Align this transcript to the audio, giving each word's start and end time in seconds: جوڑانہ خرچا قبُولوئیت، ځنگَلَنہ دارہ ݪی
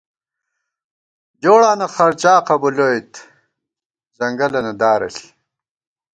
جوڑانہ 1.41 1.87
خرچا 1.95 2.33
قبُولوئیت، 2.47 3.11
ځنگَلَنہ 4.17 4.73
دارہ 4.79 5.09
ݪی 5.15 5.27